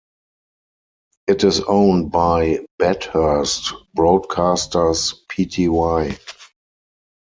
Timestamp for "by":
2.11-2.65